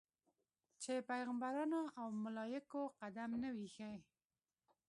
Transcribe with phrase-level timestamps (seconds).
[0.81, 3.95] چې پیغمبرانو او یا ملایکو قدم نه وي ایښی.